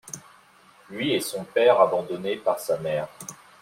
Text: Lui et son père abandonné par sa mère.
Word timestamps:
Lui 0.89 1.13
et 1.13 1.19
son 1.19 1.43
père 1.43 1.79
abandonné 1.79 2.35
par 2.35 2.59
sa 2.59 2.79
mère. 2.79 3.07